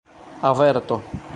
averto 0.41 0.99